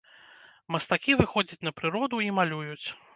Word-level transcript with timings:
Мастакі 0.75 1.17
выходзяць 1.19 1.65
на 1.67 1.73
прыроду 1.81 2.23
і 2.29 2.31
малююць. 2.39 2.85